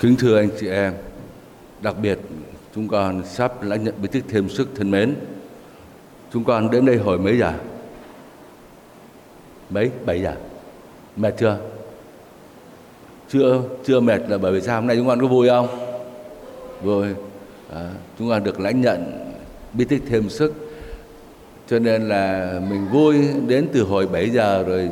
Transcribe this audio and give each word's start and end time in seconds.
Kính 0.00 0.16
thưa 0.16 0.38
anh 0.38 0.48
chị 0.60 0.68
em, 0.68 0.94
đặc 1.82 1.94
biệt 2.02 2.18
chúng 2.74 2.88
con 2.88 3.22
sắp 3.24 3.62
lãnh 3.62 3.84
nhận 3.84 3.94
bí 4.02 4.08
tích 4.08 4.24
thêm 4.28 4.48
sức 4.48 4.68
thân 4.76 4.90
mến. 4.90 5.14
Chúng 6.32 6.44
con 6.44 6.70
đến 6.70 6.86
đây 6.86 6.96
hồi 6.96 7.18
mấy 7.18 7.38
giờ? 7.38 7.52
Mấy? 9.70 9.90
7 10.06 10.22
giờ. 10.22 10.34
Mệt 11.16 11.34
chưa? 11.38 11.58
Chưa, 13.28 13.62
chưa 13.84 14.00
mệt 14.00 14.20
là 14.28 14.38
bởi 14.38 14.52
vì 14.52 14.60
sao? 14.60 14.80
Hôm 14.80 14.86
nay 14.86 14.96
chúng 14.96 15.06
con 15.06 15.20
có 15.20 15.26
vui 15.26 15.48
không? 15.48 15.68
Vui. 16.82 17.06
À, 17.74 17.90
chúng 18.18 18.28
con 18.28 18.44
được 18.44 18.60
lãnh 18.60 18.80
nhận 18.80 19.30
bí 19.72 19.84
tích 19.84 20.02
thêm 20.08 20.28
sức. 20.28 20.54
Cho 21.68 21.78
nên 21.78 22.08
là 22.08 22.52
mình 22.70 22.88
vui 22.92 23.16
đến 23.46 23.68
từ 23.72 23.82
hồi 23.82 24.06
7 24.06 24.30
giờ 24.30 24.64
rồi 24.66 24.90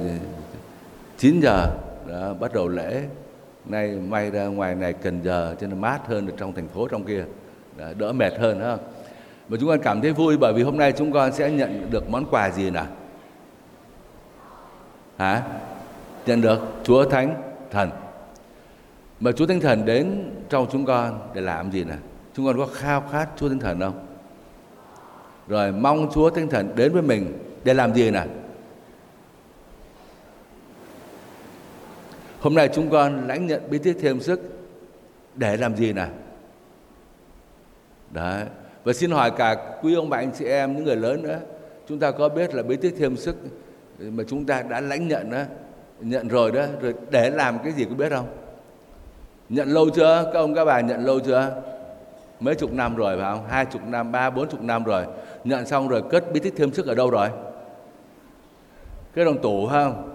9 1.19 1.41
giờ 1.41 1.71
đó, 2.09 2.35
bắt 2.41 2.55
đầu 2.55 2.69
lễ 2.69 3.03
nay 3.67 3.89
may 3.91 4.31
ra 4.31 4.45
ngoài 4.45 4.75
này 4.75 4.93
cần 4.93 5.23
giờ, 5.23 5.55
cho 5.61 5.67
nên 5.67 5.81
mát 5.81 6.07
hơn 6.07 6.27
ở 6.27 6.33
trong 6.37 6.53
thành 6.53 6.69
phố 6.69 6.89
trong 6.89 7.05
kia. 7.05 7.25
Đỡ 7.99 8.13
mệt 8.13 8.39
hơn 8.39 8.61
ha 8.61 8.77
mà 9.49 9.57
chúng 9.61 9.69
con 9.69 9.81
cảm 9.83 10.01
thấy 10.01 10.13
vui 10.13 10.37
bởi 10.37 10.53
vì 10.53 10.63
hôm 10.63 10.77
nay 10.79 10.93
chúng 10.93 11.13
con 11.13 11.33
sẽ 11.33 11.51
nhận 11.51 11.91
được 11.91 12.11
món 12.11 12.25
quà 12.31 12.51
gì 12.51 12.71
nào? 12.71 12.87
Hả? 15.19 15.43
Nhận 16.27 16.41
được 16.41 16.59
Chúa 16.85 17.05
Thánh 17.05 17.43
Thần. 17.71 17.91
Mà 19.21 19.33
Chúa 19.33 19.47
Thánh 19.47 19.61
Thần 19.61 19.85
đến 19.85 20.31
trong 20.49 20.67
chúng 20.73 20.85
con 20.85 21.29
để 21.35 21.41
làm 21.41 21.73
gì 21.73 21.85
nào? 21.85 21.99
Chúng 22.35 22.47
con 22.47 22.59
có 22.59 22.67
khao 22.67 23.05
khát 23.13 23.29
Chúa 23.37 23.49
Thánh 23.49 23.59
Thần 23.59 23.81
không? 23.81 24.07
Rồi 25.49 25.73
mong 25.73 26.11
Chúa 26.15 26.31
Thánh 26.31 26.49
Thần 26.49 26.73
đến 26.77 26.93
với 26.93 27.03
mình 27.03 27.39
để 27.65 27.75
làm 27.75 27.95
gì 27.95 28.11
nào? 28.11 28.27
Hôm 32.45 32.55
nay 32.55 32.69
chúng 32.73 32.91
con 32.91 33.29
lãnh 33.29 33.47
nhận 33.47 33.63
bí 33.71 33.79
tích 33.79 33.97
thêm 34.01 34.21
sức 34.21 34.41
để 35.35 35.57
làm 35.57 35.77
gì 35.77 35.93
nào? 35.93 36.09
Đấy. 38.11 38.45
Và 38.85 38.93
xin 38.93 39.11
hỏi 39.11 39.31
cả 39.31 39.79
quý 39.83 39.95
ông 39.95 40.09
bà 40.09 40.19
anh 40.19 40.31
chị 40.39 40.45
em, 40.45 40.77
những 40.77 40.85
người 40.85 40.97
lớn 40.97 41.23
nữa, 41.23 41.39
chúng 41.89 41.99
ta 41.99 42.11
có 42.11 42.29
biết 42.29 42.55
là 42.55 42.63
bí 42.63 42.77
tích 42.77 42.95
thêm 42.99 43.17
sức 43.17 43.37
mà 43.99 44.25
chúng 44.27 44.45
ta 44.45 44.63
đã 44.63 44.81
lãnh 44.81 45.09
nhận 45.09 45.31
đó, 45.31 45.43
nhận 46.01 46.29
rồi 46.29 46.53
đó, 46.53 46.65
rồi 46.81 46.95
để 47.11 47.31
làm 47.31 47.59
cái 47.59 47.73
gì 47.73 47.85
có 47.85 47.95
biết 47.95 48.13
không? 48.13 48.29
Nhận 49.49 49.69
lâu 49.69 49.91
chưa? 49.91 50.31
Các 50.33 50.39
ông 50.39 50.55
các 50.55 50.65
bà 50.65 50.81
nhận 50.81 51.05
lâu 51.05 51.21
chưa? 51.21 51.63
Mấy 52.41 52.55
chục 52.55 52.73
năm 52.73 52.97
rồi 52.97 53.17
phải 53.17 53.33
không? 53.33 53.47
Hai 53.49 53.65
chục 53.65 53.83
năm, 53.87 54.13
ba, 54.13 54.31
bốn 54.31 54.49
chục 54.49 54.63
năm 54.63 54.85
rồi. 54.85 55.05
Nhận 55.45 55.67
xong 55.67 55.89
rồi 55.89 56.03
cất 56.11 56.33
bí 56.33 56.41
tích 56.41 56.55
thêm 56.57 56.73
sức 56.73 56.87
ở 56.87 56.95
đâu 56.95 57.11
rồi? 57.11 57.29
Cái 59.15 59.25
đồng 59.25 59.43
tủ 59.43 59.67
không? 59.67 60.14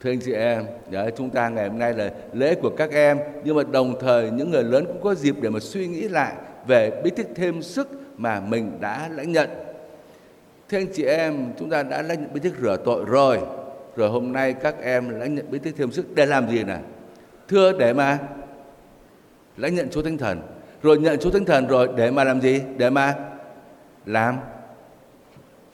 Thưa 0.00 0.10
anh 0.10 0.20
chị 0.20 0.32
em, 0.32 0.64
đấy 0.90 1.12
chúng 1.16 1.30
ta 1.30 1.48
ngày 1.48 1.68
hôm 1.68 1.78
nay 1.78 1.94
là 1.94 2.12
lễ 2.32 2.54
của 2.54 2.70
các 2.70 2.90
em 2.90 3.18
nhưng 3.44 3.56
mà 3.56 3.62
đồng 3.62 4.00
thời 4.00 4.30
những 4.30 4.50
người 4.50 4.64
lớn 4.64 4.84
cũng 4.86 5.02
có 5.02 5.14
dịp 5.14 5.36
để 5.40 5.50
mà 5.50 5.60
suy 5.60 5.86
nghĩ 5.86 6.08
lại 6.08 6.32
về 6.66 7.02
bí 7.04 7.10
tích 7.10 7.28
thêm 7.34 7.62
sức 7.62 7.88
mà 8.16 8.40
mình 8.40 8.78
đã 8.80 9.08
lãnh 9.12 9.32
nhận. 9.32 9.50
Thưa 10.68 10.78
anh 10.78 10.86
chị 10.94 11.04
em, 11.04 11.52
chúng 11.58 11.70
ta 11.70 11.82
đã 11.82 12.02
lãnh 12.02 12.20
nhận 12.20 12.32
bí 12.34 12.40
tích 12.40 12.52
rửa 12.62 12.76
tội 12.84 13.04
rồi. 13.04 13.38
Rồi 13.96 14.10
hôm 14.10 14.32
nay 14.32 14.52
các 14.52 14.74
em 14.82 15.20
lãnh 15.20 15.34
nhận 15.34 15.50
bí 15.50 15.58
tích 15.58 15.74
thêm 15.78 15.92
sức 15.92 16.14
để 16.14 16.26
làm 16.26 16.50
gì 16.50 16.64
nào? 16.64 16.80
Thưa 17.48 17.72
để 17.72 17.92
mà 17.92 18.18
lãnh 19.56 19.74
nhận 19.74 19.88
Chúa 19.90 20.02
Thánh 20.02 20.18
Thần. 20.18 20.40
Rồi 20.82 20.98
nhận 20.98 21.18
Chúa 21.18 21.30
Thánh 21.30 21.44
Thần 21.44 21.66
rồi 21.66 21.88
để 21.96 22.10
mà 22.10 22.24
làm 22.24 22.40
gì? 22.40 22.62
Để 22.76 22.90
mà 22.90 23.14
làm 24.06 24.38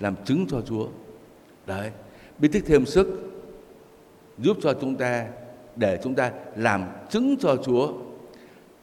làm 0.01 0.15
chứng 0.25 0.47
cho 0.51 0.61
Chúa. 0.61 0.87
Đấy, 1.67 1.91
bí 2.39 2.49
tích 2.49 2.65
thêm 2.67 2.87
sức 2.87 3.32
giúp 4.43 4.57
cho 4.63 4.75
chúng 4.81 4.97
ta 4.97 5.27
để 5.77 5.99
chúng 6.03 6.15
ta 6.15 6.31
làm 6.57 6.85
chứng 7.11 7.37
cho 7.41 7.57
Chúa. 7.57 7.93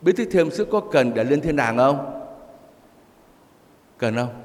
Bí 0.02 0.12
tích 0.12 0.30
thêm 0.32 0.52
sức 0.52 0.68
có 0.72 0.80
cần 0.92 1.14
để 1.14 1.24
lên 1.24 1.42
thiên 1.42 1.56
đàng 1.56 1.78
không? 1.78 2.24
Cần 3.98 4.16
không? 4.16 4.42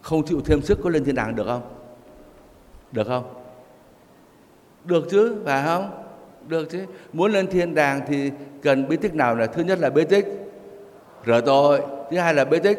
Không 0.00 0.24
chịu 0.24 0.40
thêm 0.44 0.62
sức 0.62 0.78
có 0.82 0.90
lên 0.90 1.04
thiên 1.04 1.14
đàng 1.14 1.36
được 1.36 1.44
không? 1.46 1.62
Được 2.92 3.06
không? 3.06 3.34
Được 4.84 5.06
chứ, 5.10 5.42
phải 5.44 5.66
không? 5.66 6.04
Được 6.48 6.70
chứ. 6.70 6.86
Muốn 7.12 7.32
lên 7.32 7.46
thiên 7.46 7.74
đàng 7.74 8.00
thì 8.08 8.30
cần 8.62 8.88
bí 8.88 8.96
tích 8.96 9.14
nào 9.14 9.36
là 9.36 9.46
thứ 9.46 9.62
nhất 9.62 9.78
là 9.78 9.90
bí 9.90 10.04
tích 10.04 10.26
rửa 11.26 11.40
tội, 11.40 11.80
thứ 12.10 12.18
hai 12.18 12.34
là 12.34 12.44
bí 12.44 12.58
tích 12.58 12.78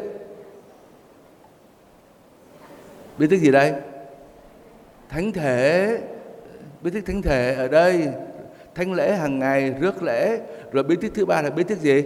bí 3.18 3.26
tích 3.26 3.40
gì 3.40 3.50
đây? 3.50 3.74
Thánh 5.08 5.32
thể 5.32 5.98
bí 6.82 6.90
tích 6.90 7.06
thánh 7.06 7.22
thể 7.22 7.54
ở 7.54 7.68
đây, 7.68 8.08
thánh 8.74 8.92
lễ 8.92 9.16
hàng 9.16 9.38
ngày, 9.38 9.70
rước 9.80 10.02
lễ, 10.02 10.40
rồi 10.72 10.84
bí 10.84 10.96
tích 10.96 11.12
thứ 11.14 11.26
ba 11.26 11.42
là 11.42 11.50
bí 11.50 11.64
tích 11.64 11.78
gì? 11.78 12.04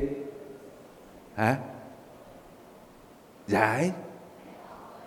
Hả? 1.34 1.56
Giải. 3.46 3.90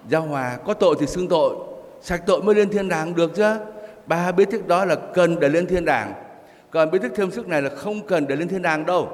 Giao 0.07 0.21
hòa, 0.21 0.57
có 0.65 0.73
tội 0.73 0.95
thì 0.99 1.07
xưng 1.07 1.27
tội. 1.27 1.55
Sạch 2.01 2.23
tội 2.25 2.41
mới 2.41 2.55
lên 2.55 2.69
thiên 2.69 2.89
đàng 2.89 3.15
được 3.15 3.35
chứ. 3.35 3.55
Ba 4.05 4.31
bí 4.31 4.45
tích 4.45 4.67
đó 4.67 4.85
là 4.85 4.95
cần 5.13 5.39
để 5.39 5.49
lên 5.49 5.67
thiên 5.67 5.85
đàng. 5.85 6.13
Còn 6.71 6.91
bí 6.91 6.99
tích 6.99 7.11
thêm 7.15 7.31
sức 7.31 7.47
này 7.47 7.61
là 7.61 7.69
không 7.69 8.07
cần 8.07 8.27
để 8.27 8.35
lên 8.35 8.47
thiên 8.47 8.61
đàng 8.61 8.85
đâu. 8.85 9.09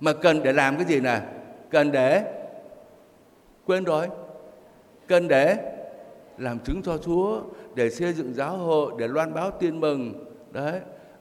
Mà 0.00 0.12
cần 0.12 0.42
để 0.42 0.52
làm 0.52 0.76
cái 0.76 0.84
gì 0.84 1.00
nè? 1.00 1.20
Cần 1.70 1.92
để, 1.92 2.24
quên 3.66 3.84
rồi. 3.84 4.06
Cần 5.08 5.28
để 5.28 5.56
làm 6.40 6.58
chứng 6.58 6.82
cho 6.82 6.98
Chúa 6.98 7.40
để 7.74 7.90
xây 7.90 8.12
dựng 8.12 8.34
giáo 8.34 8.56
hội 8.56 8.92
để 8.98 9.08
loan 9.08 9.34
báo 9.34 9.50
tin 9.50 9.80
mừng. 9.80 10.26
Đấy. 10.50 10.80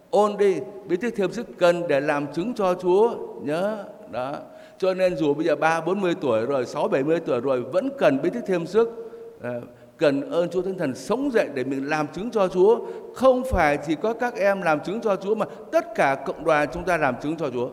Ôn 0.09 0.37
đi 0.37 0.59
bí 0.87 0.97
tích 0.97 1.13
thêm 1.17 1.31
sức 1.31 1.47
cần 1.57 1.87
để 1.87 1.99
làm 1.99 2.33
chứng 2.33 2.53
cho 2.53 2.75
Chúa. 2.75 3.15
Nhớ. 3.41 3.85
Đó. 4.11 4.35
Cho 4.77 4.93
nên 4.93 5.17
dù 5.17 5.33
bây 5.33 5.45
giờ 5.45 5.55
ba 5.55 5.81
bốn 5.81 6.01
mươi 6.01 6.15
tuổi 6.21 6.45
rồi 6.45 6.65
sáu 6.65 6.87
bảy 6.87 7.03
mươi 7.03 7.19
tuổi 7.19 7.41
rồi 7.41 7.61
vẫn 7.61 7.89
cần 7.97 8.21
bí 8.21 8.29
tích 8.29 8.43
thêm 8.47 8.65
sức. 8.65 9.11
À, 9.41 9.53
cần 9.97 10.31
ơn 10.31 10.49
Chúa 10.49 10.61
Thánh 10.61 10.77
Thần 10.77 10.95
sống 10.95 11.31
dậy 11.33 11.49
để 11.53 11.63
mình 11.63 11.89
làm 11.89 12.07
chứng 12.07 12.31
cho 12.31 12.47
Chúa. 12.47 12.79
Không 13.15 13.43
phải 13.51 13.77
chỉ 13.87 13.95
có 13.95 14.13
các 14.13 14.35
em 14.35 14.61
làm 14.61 14.79
chứng 14.79 15.01
cho 15.01 15.15
Chúa 15.15 15.35
mà 15.35 15.45
tất 15.71 15.85
cả 15.95 16.15
cộng 16.25 16.43
đoàn 16.43 16.67
chúng 16.73 16.83
ta 16.83 16.97
làm 16.97 17.15
chứng 17.21 17.37
cho 17.37 17.49
Chúa. 17.49 17.69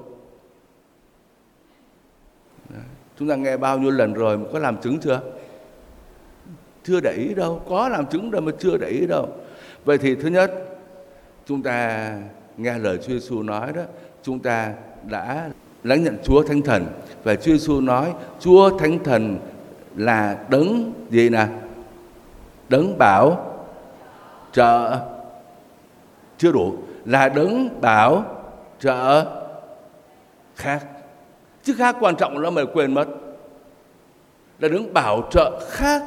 Đấy. 2.68 2.82
chúng 3.18 3.28
ta 3.28 3.36
nghe 3.36 3.56
bao 3.56 3.78
nhiêu 3.78 3.90
lần 3.90 4.12
rồi 4.12 4.38
có 4.52 4.58
làm 4.58 4.80
chứng 4.80 4.98
chưa? 4.98 5.20
Chưa 6.86 7.00
để 7.00 7.12
ý 7.12 7.34
đâu, 7.34 7.62
có 7.68 7.88
làm 7.88 8.06
chứng 8.06 8.30
đâu 8.30 8.42
mà 8.42 8.52
chưa 8.58 8.76
để 8.76 8.88
ý 8.88 9.06
đâu. 9.06 9.28
Vậy 9.84 9.98
thì 9.98 10.14
thứ 10.14 10.28
nhất, 10.28 10.52
chúng 11.46 11.62
ta 11.62 12.10
nghe 12.56 12.78
lời 12.78 12.98
Chúa 12.98 13.12
Giêsu 13.12 13.42
nói 13.42 13.72
đó, 13.72 13.82
chúng 14.22 14.38
ta 14.38 14.72
đã 15.04 15.50
lãnh 15.84 16.04
nhận 16.04 16.16
Chúa 16.24 16.42
Thánh 16.42 16.62
Thần. 16.62 16.86
Và 17.24 17.34
Chúa 17.34 17.52
Giêsu 17.52 17.80
nói, 17.80 18.14
Chúa 18.40 18.78
Thánh 18.78 19.04
Thần 19.04 19.38
là 19.96 20.38
đấng 20.48 20.92
gì 21.10 21.28
nè? 21.28 21.46
Đấng 22.68 22.98
bảo 22.98 23.52
trợ 24.52 24.98
chưa 26.38 26.52
đủ, 26.52 26.74
là 27.04 27.28
đấng 27.28 27.80
bảo 27.80 28.24
trợ 28.80 29.26
khác. 30.56 30.86
Chứ 31.62 31.74
khác 31.78 31.96
quan 32.00 32.16
trọng 32.16 32.38
là 32.38 32.50
mày 32.50 32.64
quên 32.74 32.94
mất. 32.94 33.08
Là 34.58 34.68
đấng 34.68 34.92
bảo 34.92 35.28
trợ 35.30 35.60
khác 35.68 36.02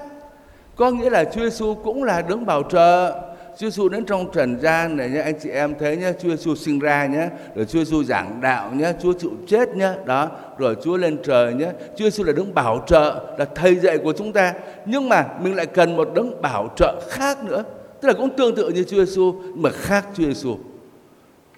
có 0.79 0.91
nghĩa 0.91 1.09
là 1.09 1.23
Chúa 1.23 1.41
Giêsu 1.41 1.75
cũng 1.75 2.03
là 2.03 2.22
đấng 2.22 2.45
bảo 2.45 2.63
trợ. 2.63 3.22
Chúa 3.57 3.69
Giêsu 3.69 3.90
đến 3.90 4.06
trong 4.06 4.31
trần 4.31 4.59
gian 4.59 4.97
này 4.97 5.09
nhé, 5.09 5.19
anh 5.19 5.40
chị 5.40 5.50
em 5.50 5.73
thấy 5.79 5.97
nhé, 5.97 6.12
Chúa 6.19 6.29
Giêsu 6.29 6.56
sinh 6.56 6.79
ra 6.79 7.06
nhé, 7.06 7.29
rồi 7.56 7.66
Chúa 7.66 7.79
Giêsu 7.79 8.03
giảng 8.03 8.41
đạo 8.41 8.72
nhé, 8.72 8.94
Chúa 9.01 9.13
chịu 9.13 9.31
chết 9.47 9.75
nhé, 9.75 9.94
đó, 10.06 10.29
rồi 10.57 10.75
Chúa 10.84 10.97
lên 10.97 11.17
trời 11.23 11.53
nhé. 11.53 11.72
Chúa 11.95 12.06
Giêsu 12.06 12.23
là 12.23 12.34
đấng 12.34 12.53
bảo 12.53 12.84
trợ, 12.88 13.35
là 13.38 13.45
thầy 13.56 13.75
dạy 13.75 13.97
của 13.97 14.13
chúng 14.13 14.34
ta. 14.34 14.53
Nhưng 14.85 15.09
mà 15.09 15.28
mình 15.41 15.56
lại 15.56 15.66
cần 15.66 15.95
một 15.95 16.09
đấng 16.16 16.41
bảo 16.41 16.69
trợ 16.75 17.01
khác 17.09 17.44
nữa. 17.44 17.63
Tức 18.01 18.07
là 18.07 18.13
cũng 18.13 18.29
tương 18.38 18.56
tự 18.56 18.69
như 18.69 18.84
Chúa 18.84 19.06
Giêsu 19.06 19.35
mà 19.56 19.69
khác 19.69 20.07
Chúa 20.13 20.23
Giêsu. 20.23 20.57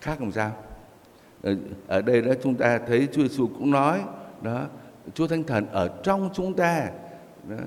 Khác 0.01 0.21
làm 0.21 0.31
sao? 0.31 0.51
Ờ, 1.43 1.55
ở 1.87 2.01
đây 2.01 2.21
đó 2.21 2.31
chúng 2.43 2.55
ta 2.55 2.79
thấy 2.87 3.07
Chúa 3.11 3.21
Giêsu 3.21 3.47
cũng 3.47 3.71
nói 3.71 3.99
đó, 4.41 4.61
Chúa 5.13 5.27
Thánh 5.27 5.43
Thần 5.43 5.65
ở 5.71 5.89
trong 6.03 6.29
chúng 6.33 6.53
ta. 6.53 6.87
Đó 7.49 7.57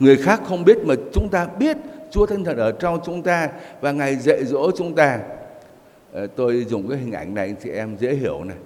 Người 0.00 0.16
khác 0.16 0.40
không 0.44 0.64
biết 0.64 0.78
mà 0.84 0.94
chúng 1.12 1.28
ta 1.28 1.46
biết 1.58 1.76
Chúa 2.10 2.26
Thánh 2.26 2.44
Thần 2.44 2.56
ở 2.56 2.72
trong 2.72 3.00
chúng 3.04 3.22
ta 3.22 3.48
và 3.80 3.92
Ngài 3.92 4.16
dạy 4.16 4.44
dỗ 4.44 4.70
chúng 4.70 4.94
ta. 4.94 5.18
Ờ, 6.12 6.26
tôi 6.26 6.64
dùng 6.64 6.88
cái 6.88 6.98
hình 6.98 7.12
ảnh 7.12 7.34
này 7.34 7.46
anh 7.46 7.56
chị 7.62 7.70
em 7.70 7.96
dễ 7.96 8.14
hiểu 8.14 8.44
này. 8.44 8.56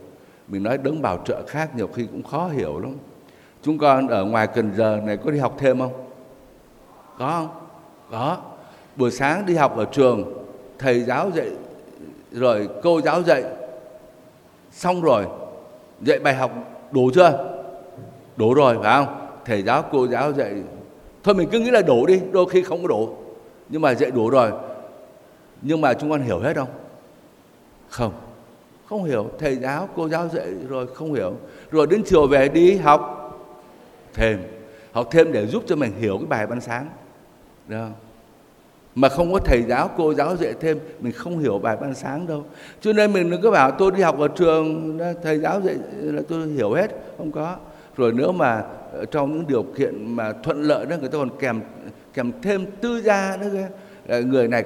Mình 0.49 0.63
nói 0.63 0.79
đấng 0.79 1.03
bảo 1.03 1.19
trợ 1.25 1.43
khác 1.47 1.77
nhiều 1.77 1.89
khi 1.95 2.07
cũng 2.13 2.23
khó 2.23 2.49
hiểu 2.49 2.79
lắm. 2.79 2.97
Chúng 3.63 3.79
con 3.79 4.09
ở 4.09 4.25
ngoài 4.25 4.47
Cần 4.47 4.71
Giờ 4.77 5.01
này 5.05 5.17
có 5.17 5.31
đi 5.31 5.39
học 5.39 5.57
thêm 5.59 5.79
không? 5.79 5.93
Có 7.19 7.31
không? 7.31 7.49
Có. 8.11 8.39
Buổi 8.97 9.11
sáng 9.11 9.47
đi 9.47 9.55
học 9.55 9.77
ở 9.77 9.85
trường, 9.93 10.45
thầy 10.79 11.01
giáo 11.01 11.31
dạy 11.35 11.51
rồi 12.33 12.69
cô 12.83 13.01
giáo 13.01 13.23
dạy 13.23 13.45
xong 14.71 15.03
rồi 15.03 15.27
dạy 16.03 16.19
bài 16.19 16.35
học 16.35 16.51
đủ 16.91 17.11
chưa? 17.15 17.61
Đủ 18.37 18.55
rồi 18.55 18.79
phải 18.83 18.97
không? 18.97 19.29
Thầy 19.45 19.63
giáo 19.63 19.85
cô 19.93 20.07
giáo 20.07 20.33
dạy 20.33 20.63
thôi 21.23 21.35
mình 21.35 21.49
cứ 21.53 21.59
nghĩ 21.59 21.71
là 21.71 21.83
đủ 21.83 22.07
đi, 22.07 22.21
đôi 22.33 22.49
khi 22.51 22.63
không 22.63 22.83
có 22.83 22.89
đủ 22.89 23.17
nhưng 23.71 23.83
mà 23.83 23.95
dạy 23.95 24.11
đủ 24.11 24.31
rồi. 24.31 24.53
Nhưng 25.63 25.81
mà 25.81 25.95
chúng 25.95 26.11
con 26.11 26.23
hiểu 26.23 26.39
hết 26.39 26.57
không? 26.57 26.69
Không. 27.89 28.13
Không 28.87 29.05
hiểu. 29.05 29.31
Thầy 29.39 29.57
giáo, 29.57 29.89
cô 29.97 30.09
giáo 30.09 30.29
dạy 30.29 30.47
rồi 30.69 30.87
không 30.95 31.15
hiểu. 31.15 31.33
Rồi 31.71 31.87
đến 31.87 32.03
chiều 32.07 32.27
về 32.27 32.49
đi 32.49 32.77
học 32.77 33.17
thêm. 34.15 34.43
Học 34.93 35.09
thêm 35.11 35.33
để 35.33 35.47
giúp 35.47 35.63
cho 35.67 35.77
mình 35.77 35.93
hiểu 36.01 36.17
cái 36.19 36.27
bài 36.27 36.47
ban 36.47 36.61
sáng. 36.61 36.89
Được 37.69 37.77
không? 37.79 37.93
mà 38.95 39.09
không 39.09 39.33
có 39.33 39.39
thầy 39.39 39.63
giáo, 39.63 39.91
cô 39.97 40.15
giáo 40.15 40.37
dạy 40.37 40.55
thêm, 40.61 40.79
mình 41.01 41.13
không 41.13 41.39
hiểu 41.39 41.59
bài 41.59 41.77
ban 41.81 41.95
sáng 41.95 42.27
đâu. 42.27 42.45
Cho 42.81 42.93
nên 42.93 43.13
mình 43.13 43.31
đừng 43.31 43.43
có 43.43 43.51
bảo 43.51 43.71
tôi 43.71 43.91
đi 43.91 44.03
học 44.03 44.19
ở 44.19 44.29
trường, 44.29 44.99
thầy 45.23 45.39
giáo 45.39 45.61
dạy 45.61 45.75
là 46.01 46.23
tôi 46.29 46.47
hiểu 46.49 46.73
hết. 46.73 46.91
Không 47.19 47.33
có 47.33 47.57
rồi 48.01 48.13
nữa 48.13 48.33
mà 48.33 48.65
ờ, 48.93 49.05
trong 49.05 49.33
những 49.33 49.47
điều 49.47 49.63
kiện 49.63 50.17
mà 50.17 50.33
thuận 50.33 50.63
lợi 50.63 50.87
đó, 50.87 50.97
người 51.01 51.09
ta 51.09 51.19
còn 51.19 51.39
kèm 51.39 51.61
kèm 52.15 52.33
thêm 52.43 52.67
tư 52.81 53.03
gia 53.03 53.37
nữa 53.41 53.49
kìa 53.53 53.69
ờ, 54.09 54.23
người 54.23 54.49
này 54.49 54.65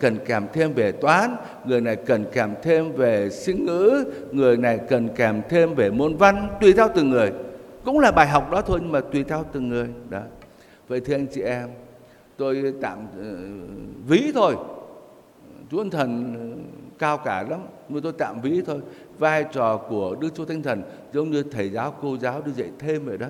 cần 0.00 0.18
kèm 0.26 0.46
thêm 0.52 0.72
về 0.72 0.92
toán, 0.92 1.36
người 1.64 1.80
này 1.80 1.96
cần 1.96 2.24
kèm 2.32 2.54
thêm 2.62 2.92
về 2.92 3.30
sinh 3.30 3.66
ngữ, 3.66 4.04
người 4.32 4.56
này 4.56 4.78
cần 4.88 5.08
kèm 5.16 5.42
thêm 5.48 5.74
về 5.74 5.90
môn 5.90 6.16
văn, 6.16 6.48
tùy 6.60 6.72
theo 6.72 6.88
từng 6.94 7.10
người. 7.10 7.32
Cũng 7.84 7.98
là 7.98 8.10
bài 8.10 8.26
học 8.26 8.50
đó 8.50 8.60
thôi, 8.60 8.78
nhưng 8.82 8.92
mà 8.92 9.00
tùy 9.00 9.24
theo 9.24 9.44
từng 9.52 9.68
người, 9.68 9.88
đó. 10.10 10.20
Vậy 10.88 11.00
thưa 11.00 11.14
anh 11.14 11.26
chị 11.26 11.40
em, 11.40 11.68
tôi 12.36 12.74
tạm 12.80 12.98
ờ, 13.18 13.34
ví 14.08 14.32
thôi. 14.34 14.56
Chúa 15.70 15.84
thần 15.90 16.34
cao 16.98 17.18
cả 17.18 17.44
lắm, 17.50 17.60
nhưng 17.88 18.02
tôi 18.02 18.12
tạm 18.18 18.40
ví 18.40 18.62
thôi 18.66 18.80
vai 19.18 19.44
trò 19.52 19.76
của 19.76 20.16
đức 20.20 20.28
chúa 20.34 20.44
thánh 20.44 20.62
thần, 20.62 20.82
giống 21.12 21.30
như 21.30 21.42
thầy 21.42 21.70
giáo, 21.70 21.94
cô 22.02 22.16
giáo 22.16 22.42
đi 22.46 22.52
dạy 22.52 22.70
thêm 22.78 23.04
vậy 23.04 23.18
đó. 23.18 23.26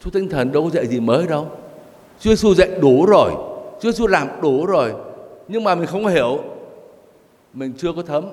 Chúa 0.00 0.10
thánh 0.10 0.28
thần 0.28 0.52
đâu 0.52 0.62
có 0.62 0.70
dạy 0.70 0.86
gì 0.86 1.00
mới 1.00 1.26
đâu. 1.26 1.48
Chúa 2.20 2.30
giêsu 2.30 2.54
dạy 2.54 2.68
đủ 2.80 3.06
rồi. 3.06 3.32
Chúa 3.80 3.92
giêsu 3.92 4.06
làm 4.06 4.28
đủ 4.42 4.66
rồi. 4.66 4.94
Nhưng 5.48 5.64
mà 5.64 5.74
mình 5.74 5.86
không 5.86 6.06
hiểu. 6.06 6.38
Mình 7.52 7.72
chưa 7.76 7.92
có 7.96 8.02
thấm. 8.02 8.28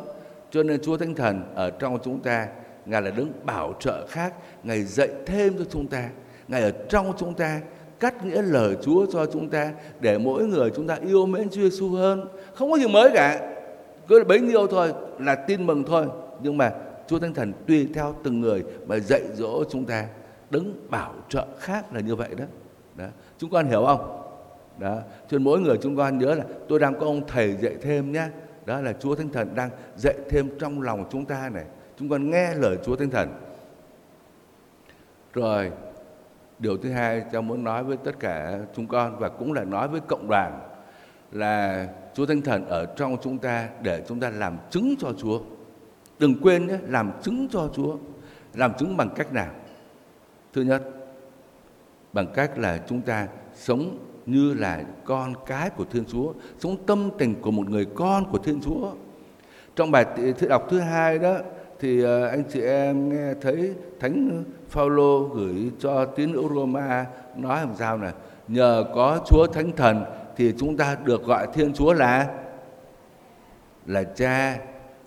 Cho 0.52 0.64
nên 0.64 0.82
chúa 0.82 0.98
thánh 0.98 1.16
thần 1.16 1.42
ở 1.56 1.70
trong 1.70 2.00
chúng 2.04 2.20
ta, 2.20 2.48
ngài 2.86 3.02
là 3.02 3.12
đứng 3.12 3.32
bảo 3.44 3.76
trợ 3.80 4.08
khác. 4.08 4.34
Ngài 4.64 4.84
dạy 4.84 5.10
thêm 5.26 5.58
cho 5.58 5.64
chúng 5.70 5.88
ta. 5.88 6.10
Ngài 6.48 6.62
ở 6.62 6.72
trong 6.90 7.14
chúng 7.18 7.34
ta, 7.34 7.62
cắt 8.00 8.26
nghĩa 8.26 8.42
lời 8.42 8.76
Chúa 8.82 9.06
cho 9.12 9.26
chúng 9.26 9.50
ta, 9.50 9.72
để 10.00 10.18
mỗi 10.18 10.44
người 10.44 10.72
chúng 10.76 10.88
ta 10.88 10.98
yêu 11.08 11.26
mến 11.26 11.50
Chúa 11.50 11.62
Giêsu 11.62 11.90
hơn. 11.90 12.28
Không 12.54 12.72
có 12.72 12.78
gì 12.78 12.88
mới 12.88 13.10
cả. 13.14 13.54
Cứ 14.07 14.24
bấy 14.24 14.42
nhiêu 14.42 14.68
thôi 14.68 14.94
là 15.19 15.36
tin 15.36 15.68
mừng 15.68 15.83
thôi. 15.83 16.07
Nhưng 16.42 16.57
mà 16.57 16.74
Chúa 17.07 17.19
Thánh 17.19 17.33
Thần 17.33 17.54
tùy 17.68 17.89
theo 17.94 18.15
từng 18.24 18.42
người 18.42 18.63
mà 18.88 19.00
dạy 19.00 19.21
dỗ 19.33 19.63
chúng 19.69 19.86
ta 19.86 20.06
đứng 20.50 20.88
bảo 20.89 21.13
trợ 21.30 21.48
khác 21.59 21.94
là 21.94 22.00
như 22.00 22.15
vậy 22.15 22.30
đó. 22.38 22.45
đó. 22.95 23.07
Chúng 23.38 23.50
con 23.50 23.65
hiểu 23.65 23.83
không? 23.86 24.21
Đó. 24.77 25.00
Cho 25.30 25.39
mỗi 25.39 25.59
người 25.59 25.77
chúng 25.81 25.98
con 25.98 26.18
nhớ 26.18 26.36
là 26.36 26.44
tôi 26.69 26.80
đang 26.80 27.00
có 27.00 27.06
ông 27.06 27.27
thầy 27.27 27.57
dạy 27.62 27.75
thêm 27.81 28.12
nhé. 28.12 28.27
Đó 28.65 28.81
là 28.81 28.94
Chúa 28.94 29.15
Thánh 29.15 29.30
Thần 29.30 29.56
đang 29.56 29.69
dạy 29.95 30.15
thêm 30.30 30.50
trong 30.59 30.81
lòng 30.81 31.06
chúng 31.09 31.25
ta 31.25 31.50
này. 31.50 31.65
Chúng 32.00 32.09
con 32.09 32.30
nghe 32.30 32.54
lời 32.54 32.77
Chúa 32.86 32.95
Thánh 32.95 33.09
Thần. 33.09 33.30
Rồi, 35.33 35.71
điều 36.59 36.77
thứ 36.77 36.92
hai 36.92 37.24
cháu 37.31 37.42
muốn 37.42 37.63
nói 37.63 37.83
với 37.83 37.98
tất 37.98 38.19
cả 38.19 38.59
chúng 38.75 38.88
con 38.88 39.19
và 39.19 39.30
cũng 39.30 39.54
là 39.54 39.63
nói 39.63 39.88
với 39.88 40.00
cộng 40.00 40.27
đoàn 40.30 40.59
là 41.32 41.88
Chúa 42.14 42.26
Thánh 42.26 42.42
Thần 42.42 42.66
ở 42.66 42.86
trong 42.86 43.18
chúng 43.22 43.38
ta 43.38 43.70
để 43.82 44.04
chúng 44.08 44.20
ta 44.20 44.30
làm 44.30 44.58
chứng 44.70 44.96
cho 45.00 45.14
Chúa. 45.18 45.40
Đừng 46.20 46.36
quên 46.42 46.68
nhé, 46.68 46.78
làm 46.88 47.12
chứng 47.22 47.48
cho 47.52 47.70
Chúa. 47.74 47.96
Làm 48.54 48.74
chứng 48.78 48.98
bằng 48.98 49.10
cách 49.16 49.34
nào? 49.34 49.52
Thứ 50.54 50.62
nhất, 50.62 50.84
bằng 52.14 52.28
cách 52.34 52.58
là 52.58 52.80
chúng 52.88 53.02
ta 53.02 53.28
sống 53.56 53.98
như 54.26 54.54
là 54.54 54.84
con 55.06 55.34
cái 55.46 55.70
của 55.70 55.86
Thiên 55.92 56.06
Chúa, 56.06 56.34
sống 56.60 56.78
tâm 56.86 57.10
tình 57.18 57.42
của 57.42 57.52
một 57.52 57.70
người 57.70 57.86
con 57.86 58.32
của 58.32 58.38
Thiên 58.38 58.62
Chúa. 58.62 58.92
Trong 59.76 59.92
bài 59.92 60.06
đọc 60.50 60.68
thứ 60.70 60.80
hai 60.80 61.20
đó 61.20 61.38
thì 61.80 62.04
ờ, 62.04 62.28
anh 62.28 62.44
chị 62.50 62.62
em 62.62 63.10
nghe 63.10 63.34
thấy 63.42 63.74
Thánh 64.00 64.44
Phaolô 64.70 65.24
gửi 65.24 65.72
cho 65.80 66.06
tín 66.06 66.34
hữu 66.34 66.56
Roma 66.56 67.06
nói 67.36 67.60
làm 67.60 67.76
sao 67.76 67.98
này 67.98 68.14
nhờ 68.48 68.84
có 68.96 69.20
Chúa 69.26 69.48
Thánh 69.48 69.72
Thần 69.72 70.04
thì 70.38 70.54
chúng 70.57 70.78
ta 70.78 70.98
được 71.04 71.24
gọi 71.25 71.48
Thiên 71.54 71.74
Chúa 71.74 71.94
là 71.94 72.28
là 73.86 74.04
Cha. 74.04 74.57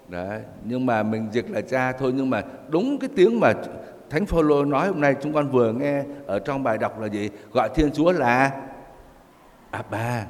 Đấy 0.09 0.41
nhưng 0.65 0.87
mà 0.87 1.03
mình 1.03 1.29
dịch 1.33 1.51
là 1.51 1.61
Cha 1.61 1.93
thôi, 1.93 2.13
nhưng 2.17 2.31
mà 2.31 2.43
đúng 2.69 2.99
cái 2.99 3.11
tiếng 3.17 3.41
mà 3.41 3.53
Thánh 4.11 4.27
Phaolô 4.27 4.65
nói 4.65 4.89
hôm 4.89 5.01
nay, 5.01 5.15
chúng 5.23 5.33
con 5.33 5.49
vừa 5.49 5.73
nghe 5.73 6.05
ở 6.27 6.39
trong 6.39 6.63
bài 6.63 6.79
đọc 6.79 7.01
là 7.01 7.07
gì? 7.07 7.31
Gọi 7.53 7.69
Thiên 7.75 7.93
Chúa 7.93 8.13
là 8.13 8.61
Abba. 9.71 10.27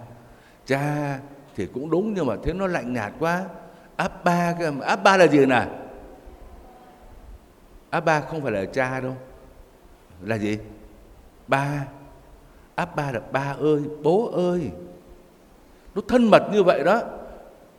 Cha 0.67 1.19
thì 1.57 1.67
cũng 1.67 1.91
đúng, 1.91 2.15
nhưng 2.15 2.27
mà 2.27 2.37
thế 2.43 2.53
nó 2.53 2.67
lạnh 2.67 2.93
nhạt 2.93 3.13
quá. 3.19 3.45
Abba 3.97 4.55
Abba 4.81 5.17
là 5.17 5.27
gì 5.27 5.47
nè? 5.47 5.67
Abba 7.91 8.21
không 8.21 8.43
phải 8.43 8.53
là 8.53 8.65
cha 8.65 9.01
đâu. 9.01 9.17
Là 10.23 10.39
gì? 10.39 10.59
Ba. 11.47 11.87
Abba 12.75 13.13
là 13.13 13.21
ba 13.33 13.55
ơi, 13.61 13.83
bố 14.03 14.31
ơi 14.51 14.71
nó 15.95 16.03
thân 16.09 16.31
mật 16.31 16.43
như 16.53 16.63
vậy 16.63 16.85
đó. 16.85 17.03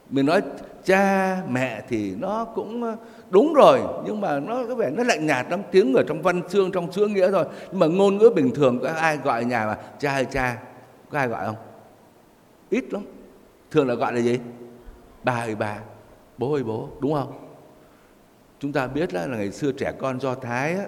Mình 0.10 0.25
nói 0.25 0.42
cha 0.84 1.38
mẹ 1.50 1.81
thì 1.90 2.16
nó 2.16 2.46
cũng 2.46 2.96
đúng 3.30 3.54
rồi 3.54 3.80
nhưng 4.06 4.22
mà 4.22 4.40
nó 4.40 4.63
có 4.68 4.75
vẻ 4.75 4.90
nó 4.90 5.04
lạnh 5.04 5.25
nhạt 5.25 5.46
lắm 5.50 5.62
tiếng 5.72 5.94
ở 5.94 6.04
trong 6.08 6.22
văn 6.22 6.42
chương 6.50 6.72
trong 6.72 6.92
chữ 6.92 7.08
nghĩa 7.08 7.31
thôi. 7.31 7.46
Nhưng 7.72 7.80
mà 7.80 7.88
ngôn 7.88 8.18
ngữ 8.18 8.30
bình 8.36 8.52
thường 8.56 8.80
có 8.80 8.90
ai 8.90 9.18
gọi 9.18 9.46
nhà 9.46 9.66
mà 9.66 9.78
cha 10.00 10.12
hay 10.12 10.25
cha 10.25 10.58
có 11.10 11.19
ai 11.19 11.28
gọi 11.28 11.46
không? 11.46 11.56
Ít 12.69 12.94
lắm. 12.94 13.04
Thường 13.72 13.88
là 13.88 13.94
gọi 13.94 14.13
là 14.13 14.19
gì? 14.19 14.40
Bà 15.24 15.34
ơi 15.34 15.56
bà 15.56 15.80
bố 16.38 16.54
ơi 16.54 16.63
bố 16.63 16.90
đúng 17.00 17.13
không? 17.13 17.34
Chúng 18.60 18.74
ta 18.74 18.88
biết 18.88 19.13
là, 19.13 19.28
là 19.28 19.38
ngày 19.38 19.52
xưa 19.52 19.72
trẻ 19.72 19.94
con 20.00 20.19
do 20.19 20.36
thái 20.36 20.74
á, 20.74 20.86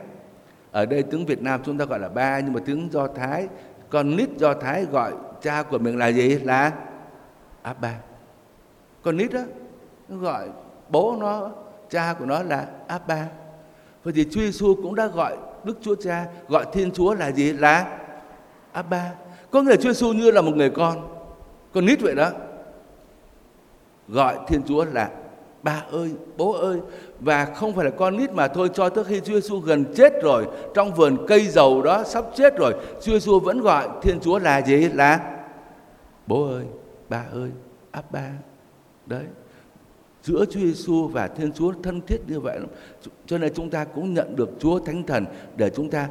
ở 0.72 0.86
đây 0.86 1.04
tiếng 1.04 1.26
việt 1.26 1.42
nam 1.42 1.62
chúng 1.66 1.78
ta 1.78 1.86
gọi 1.86 2.00
là 2.00 2.10
ba 2.10 2.40
nhưng 2.40 2.54
mà 2.54 2.60
tiếng 2.66 2.90
do 2.92 3.08
thái 3.08 3.48
con 3.90 4.16
nít 4.16 4.30
do 4.38 4.54
thái 4.54 4.86
gọi 4.86 5.14
cha 5.42 5.64
của 5.64 5.78
mình 5.78 5.98
là 5.98 6.08
gì? 6.08 6.30
Là 6.30 6.72
abba 7.64 7.94
con 9.04 9.18
nít 9.18 9.34
đó, 9.34 9.42
nó 10.10 10.18
gọi 10.18 10.48
bố 10.90 11.16
nó, 11.20 11.50
cha 11.90 12.16
của 12.20 12.26
nó 12.26 12.44
là 12.44 12.68
abba 12.88 13.28
vậy 14.04 14.14
thì 14.16 14.26
chúa 14.32 14.42
giêsu 14.42 14.76
cũng 14.76 14.96
đã 14.96 15.08
gọi 15.08 15.38
đức 15.64 15.78
chúa 15.82 15.96
cha, 15.96 16.26
gọi 16.48 16.66
thiên 16.74 16.92
chúa 16.92 17.14
là 17.14 17.32
gì? 17.32 17.54
Là 17.54 17.98
abba 18.72 19.12
có 19.52 19.62
nghĩa 19.62 19.70
là 19.70 19.76
chúa 19.76 19.94
giêsu 19.94 20.14
như 20.14 20.32
là 20.32 20.42
một 20.42 20.56
người 20.56 20.70
con. 20.70 21.08
Con 21.74 21.86
nít 21.86 22.02
vậy 22.02 22.16
đó. 22.16 22.30
Gọi 24.08 24.38
thiên 24.48 24.64
chúa 24.64 24.86
là 24.86 25.10
ba 25.64 25.84
ơi, 25.92 26.12
bố 26.38 26.52
ơi. 26.52 26.80
Và 27.20 27.46
không 27.46 27.74
phải 27.74 27.86
là 27.86 27.92
con 27.92 28.18
nít 28.18 28.32
mà 28.32 28.48
thôi, 28.48 28.70
cho 28.74 28.90
tới 28.90 29.04
khi 29.04 29.20
Chúa 29.20 29.34
Giêsu 29.34 29.60
gần 29.60 29.86
chết 29.96 30.14
rồi, 30.22 30.48
trong 30.74 30.94
vườn 30.94 31.26
cây 31.28 31.48
dầu 31.48 31.82
đó 31.82 32.04
sắp 32.04 32.26
chết 32.36 32.58
rồi, 32.58 32.74
Chúa 33.02 33.12
Giêsu 33.12 33.40
vẫn 33.40 33.62
gọi 33.62 33.88
Thiên 34.02 34.20
Chúa 34.20 34.40
là 34.40 34.62
gì? 34.62 34.90
Là 34.90 35.20
bố 36.28 36.48
ơi 36.48 36.66
ba 37.10 37.26
ơi 37.32 37.52
áp 37.92 38.12
ba 38.12 38.32
đấy 39.06 39.26
giữa 40.24 40.46
Chúa 40.46 40.60
Giêsu 40.60 41.08
và 41.08 41.28
Thiên 41.28 41.52
Chúa 41.52 41.74
thân 41.84 42.02
thiết 42.02 42.18
như 42.28 42.40
vậy 42.40 42.60
lắm. 42.60 42.70
Cho 43.26 43.38
nên 43.38 43.54
chúng 43.54 43.70
ta 43.70 43.86
cũng 43.86 44.14
nhận 44.14 44.36
được 44.36 44.50
Chúa 44.60 44.80
Thánh 44.80 45.04
Thần 45.04 45.26
để 45.58 45.70
chúng 45.70 45.90
ta 45.90 46.10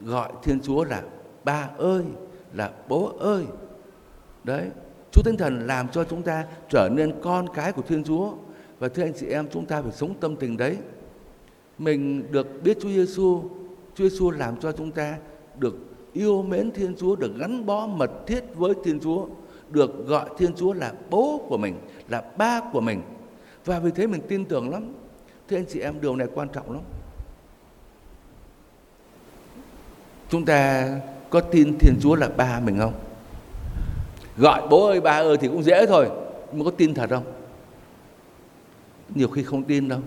gọi 0.00 0.32
Thiên 0.42 0.60
Chúa 0.60 0.84
là 0.84 1.02
ba 1.44 1.70
ơi, 1.78 2.04
là 2.54 2.72
bố 2.88 3.12
ơi. 3.18 3.44
Đấy, 4.44 4.70
Chúa 5.12 5.22
Thánh 5.22 5.36
Thần 5.36 5.66
làm 5.66 5.88
cho 5.88 6.04
chúng 6.04 6.22
ta 6.22 6.46
trở 6.68 6.88
nên 6.92 7.12
con 7.22 7.48
cái 7.54 7.72
của 7.72 7.82
Thiên 7.82 8.04
Chúa. 8.04 8.32
Và 8.78 8.88
thưa 8.88 9.02
anh 9.02 9.14
chị 9.14 9.26
em, 9.26 9.46
chúng 9.52 9.66
ta 9.66 9.82
phải 9.82 9.92
sống 9.92 10.14
tâm 10.20 10.36
tình 10.36 10.56
đấy. 10.56 10.76
Mình 11.78 12.32
được 12.32 12.62
biết 12.62 12.78
Chúa 12.80 12.88
Giêsu, 12.88 13.42
Chúa 13.94 14.08
Giêsu 14.08 14.30
làm 14.30 14.56
cho 14.56 14.72
chúng 14.72 14.90
ta 14.90 15.18
được 15.58 15.74
yêu 16.12 16.42
mến 16.42 16.70
Thiên 16.70 16.94
Chúa, 16.96 17.16
được 17.16 17.32
gắn 17.38 17.66
bó 17.66 17.86
mật 17.86 18.10
thiết 18.26 18.44
với 18.54 18.74
Thiên 18.84 19.00
Chúa, 19.00 19.26
được 19.72 20.06
gọi 20.06 20.30
Thiên 20.38 20.54
Chúa 20.56 20.72
là 20.72 20.92
bố 21.10 21.46
của 21.48 21.56
mình, 21.56 21.78
là 22.08 22.22
ba 22.36 22.60
của 22.72 22.80
mình. 22.80 23.02
Và 23.64 23.78
vì 23.78 23.90
thế 23.90 24.06
mình 24.06 24.20
tin 24.28 24.44
tưởng 24.44 24.70
lắm. 24.70 24.92
Thưa 25.48 25.56
anh 25.56 25.66
chị 25.68 25.80
em, 25.80 26.00
điều 26.00 26.16
này 26.16 26.28
quan 26.34 26.48
trọng 26.48 26.72
lắm. 26.72 26.82
Chúng 30.28 30.44
ta 30.44 30.88
có 31.30 31.40
tin 31.40 31.78
Thiên 31.78 31.94
Chúa 32.00 32.14
là 32.14 32.28
ba 32.28 32.60
mình 32.60 32.78
không? 32.78 32.94
Gọi 34.36 34.68
bố 34.68 34.86
ơi 34.86 35.00
ba 35.00 35.10
ơi 35.10 35.36
thì 35.40 35.48
cũng 35.48 35.62
dễ 35.62 35.86
thôi, 35.86 36.08
nhưng 36.50 36.58
mà 36.58 36.64
có 36.64 36.76
tin 36.76 36.94
thật 36.94 37.10
không? 37.10 37.24
nhiều 39.14 39.28
khi 39.28 39.42
không 39.42 39.62
tin 39.62 39.88
đâu 39.88 40.00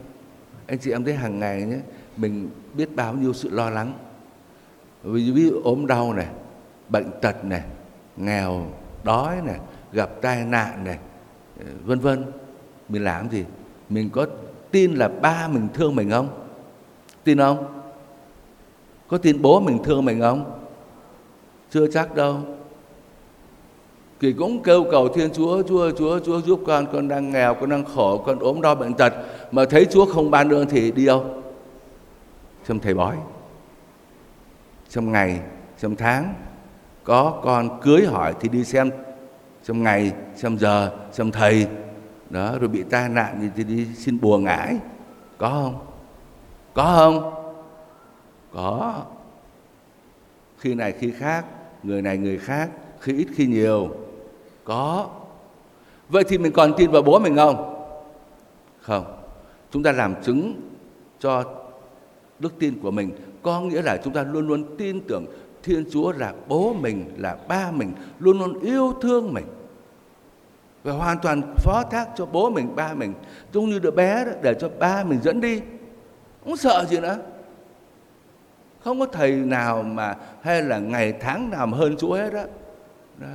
anh 0.67 0.79
chị 0.79 0.91
em 0.91 1.03
thấy 1.03 1.13
hàng 1.13 1.39
ngày 1.39 1.61
nhé 1.61 1.77
mình 2.17 2.49
biết 2.73 2.95
bao 2.95 3.13
nhiêu 3.13 3.33
sự 3.33 3.49
lo 3.49 3.69
lắng 3.69 3.93
vì 5.03 5.31
ví 5.31 5.49
dụ 5.49 5.61
ốm 5.63 5.87
đau 5.87 6.13
này 6.13 6.27
bệnh 6.89 7.11
tật 7.21 7.45
này 7.45 7.63
nghèo 8.17 8.67
đói 9.05 9.41
này 9.41 9.59
gặp 9.91 10.09
tai 10.21 10.45
nạn 10.45 10.83
này 10.83 10.97
ờ, 11.59 11.65
vân 11.85 11.99
vân 11.99 12.25
mình 12.89 13.03
làm 13.03 13.29
gì 13.29 13.45
mình 13.89 14.09
có 14.09 14.25
tin 14.71 14.95
là 14.95 15.07
ba 15.07 15.47
mình 15.47 15.67
thương 15.73 15.95
mình 15.95 16.11
không 16.11 16.29
tin 17.23 17.37
không 17.37 17.81
có 19.07 19.17
tin 19.17 19.41
bố 19.41 19.59
mình 19.59 19.83
thương 19.83 20.05
mình 20.05 20.21
không 20.21 20.61
chưa 21.69 21.87
chắc 21.91 22.15
đâu 22.15 22.39
thì 24.19 24.33
cũng 24.33 24.63
kêu 24.63 24.85
cầu 24.91 25.07
Thiên 25.07 25.29
Chúa, 25.33 25.63
Chúa, 25.63 25.91
Chúa, 25.91 26.19
Chúa 26.19 26.41
giúp 26.41 26.61
con, 26.67 26.85
con 26.93 27.07
đang 27.07 27.31
nghèo, 27.31 27.53
con 27.53 27.69
đang 27.69 27.85
khổ, 27.85 28.17
con 28.25 28.39
ốm 28.39 28.61
đau 28.61 28.75
bệnh 28.75 28.93
tật. 28.93 29.13
Mà 29.51 29.65
thấy 29.65 29.85
Chúa 29.85 30.05
không 30.05 30.31
ban 30.31 30.49
ơn 30.49 30.69
thì 30.69 30.91
đi 30.91 31.05
đâu? 31.05 31.25
Trong 32.67 32.79
thầy 32.79 32.93
bói. 32.93 33.17
Trong 34.89 35.11
ngày, 35.11 35.39
trong 35.79 35.95
tháng, 35.95 36.33
có 37.05 37.41
con 37.43 37.79
cưới 37.81 38.05
hỏi 38.05 38.33
thì 38.39 38.49
đi 38.49 38.63
xem 38.63 38.91
xem 39.63 39.83
ngày, 39.83 40.13
xem 40.35 40.57
giờ, 40.57 40.91
xem 41.11 41.31
thầy. 41.31 41.67
Đó, 42.29 42.57
rồi 42.59 42.67
bị 42.67 42.83
tai 42.83 43.09
nạn 43.09 43.49
thì 43.55 43.63
đi 43.63 43.85
xin 43.95 44.19
bùa 44.21 44.37
ngải. 44.37 44.77
Có 45.37 45.49
không? 45.49 45.85
Có 46.73 46.95
không? 46.95 47.33
Có. 48.53 49.01
Khi 50.57 50.75
này 50.75 50.91
khi 50.91 51.11
khác, 51.11 51.45
người 51.83 52.01
này 52.01 52.17
người 52.17 52.37
khác, 52.37 52.69
khi 52.99 53.17
ít 53.17 53.27
khi 53.35 53.45
nhiều 53.45 53.89
có. 54.63 55.09
Vậy 56.09 56.23
thì 56.27 56.37
mình 56.37 56.51
còn 56.51 56.73
tin 56.77 56.91
vào 56.91 57.01
bố 57.01 57.19
mình 57.19 57.35
không? 57.35 57.87
Không. 58.81 59.05
Chúng 59.71 59.83
ta 59.83 59.91
làm 59.91 60.23
chứng 60.23 60.61
cho 61.19 61.43
đức 62.39 62.53
tin 62.59 62.79
của 62.81 62.91
mình 62.91 63.11
có 63.43 63.61
nghĩa 63.61 63.81
là 63.81 63.97
chúng 64.03 64.13
ta 64.13 64.23
luôn 64.23 64.47
luôn 64.47 64.77
tin 64.77 65.01
tưởng 65.07 65.25
Thiên 65.65 65.85
Chúa 65.91 66.11
là 66.11 66.33
bố 66.47 66.73
mình, 66.73 67.05
là 67.17 67.37
ba 67.47 67.71
mình, 67.71 67.93
luôn 68.19 68.39
luôn 68.39 68.59
yêu 68.59 68.93
thương 69.01 69.33
mình. 69.33 69.45
Và 70.83 70.93
hoàn 70.93 71.19
toàn 71.19 71.41
phó 71.57 71.83
thác 71.91 72.07
cho 72.15 72.25
bố 72.25 72.49
mình, 72.49 72.75
ba 72.75 72.93
mình. 72.93 73.13
Giống 73.53 73.65
như 73.65 73.79
đứa 73.79 73.91
bé 73.91 74.25
đó, 74.25 74.31
để 74.41 74.53
cho 74.59 74.69
ba 74.79 75.03
mình 75.03 75.19
dẫn 75.21 75.41
đi. 75.41 75.61
Không 76.43 76.57
sợ 76.57 76.85
gì 76.89 76.99
nữa. 76.99 77.17
Không 78.83 78.99
có 78.99 79.05
thầy 79.05 79.31
nào 79.31 79.83
mà 79.83 80.15
hay 80.41 80.61
là 80.61 80.79
ngày 80.79 81.13
tháng 81.19 81.49
nào 81.49 81.67
mà 81.67 81.77
hơn 81.77 81.95
Chúa 81.97 82.13
hết 82.13 82.33
đó. 82.33 82.43
đó 83.17 83.27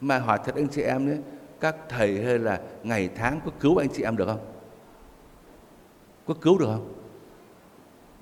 mà 0.00 0.18
hỏi 0.18 0.38
thật 0.44 0.54
anh 0.54 0.68
chị 0.68 0.82
em 0.82 1.06
nhé 1.06 1.16
các 1.60 1.76
thầy 1.88 2.24
hay 2.24 2.38
là 2.38 2.60
ngày 2.82 3.10
tháng 3.14 3.40
có 3.44 3.50
cứu 3.60 3.76
anh 3.76 3.88
chị 3.92 4.02
em 4.02 4.16
được 4.16 4.26
không 4.26 4.44
có 6.26 6.34
cứu 6.34 6.58
được 6.58 6.66
không 6.66 6.92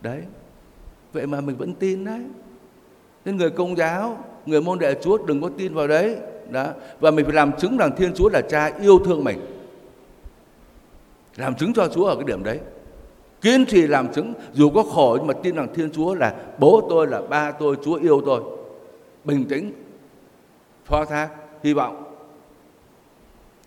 đấy 0.00 0.22
vậy 1.12 1.26
mà 1.26 1.40
mình 1.40 1.56
vẫn 1.56 1.74
tin 1.74 2.04
đấy 2.04 2.22
nên 3.28 3.36
người 3.36 3.50
công 3.50 3.76
giáo, 3.76 4.24
người 4.46 4.60
môn 4.60 4.78
đệ 4.78 4.94
chúa 5.02 5.18
đừng 5.26 5.40
có 5.40 5.50
tin 5.56 5.74
vào 5.74 5.88
đấy. 5.88 6.16
Đó. 6.50 6.66
Và 7.00 7.10
mình 7.10 7.24
phải 7.24 7.34
làm 7.34 7.52
chứng 7.58 7.76
rằng 7.76 7.96
thiên 7.96 8.14
chúa 8.14 8.28
là 8.28 8.40
cha 8.40 8.72
yêu 8.80 8.98
thương 8.98 9.24
mình. 9.24 9.38
Làm 11.36 11.54
chứng 11.54 11.72
cho 11.72 11.88
chúa 11.88 12.04
ở 12.04 12.14
cái 12.16 12.24
điểm 12.24 12.44
đấy. 12.44 12.60
Kiên 13.40 13.66
trì 13.66 13.86
làm 13.86 14.12
chứng, 14.12 14.32
dù 14.52 14.70
có 14.70 14.82
khổ 14.82 15.16
nhưng 15.18 15.26
mà 15.26 15.34
tin 15.42 15.54
rằng 15.54 15.74
thiên 15.74 15.90
chúa 15.90 16.14
là 16.14 16.34
bố 16.58 16.86
tôi, 16.90 17.06
là 17.06 17.22
ba 17.22 17.50
tôi, 17.50 17.76
chúa 17.84 17.94
yêu 17.94 18.22
tôi. 18.26 18.42
Bình 19.24 19.44
tĩnh 19.48 19.72
phó 20.84 21.04
thác, 21.04 21.28
hy 21.62 21.72
vọng. 21.72 22.04